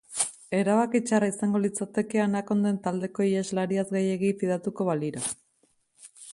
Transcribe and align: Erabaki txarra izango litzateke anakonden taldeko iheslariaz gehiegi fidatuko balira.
Erabaki 0.59 1.01
txarra 1.09 1.27
izango 1.31 1.61
litzateke 1.65 2.23
anakonden 2.25 2.81
taldeko 2.89 3.29
iheslariaz 3.33 3.87
gehiegi 3.99 4.35
fidatuko 4.43 4.93
balira. 4.93 5.27